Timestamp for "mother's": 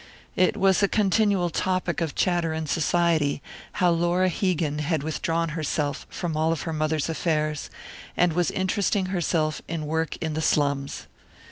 6.73-7.07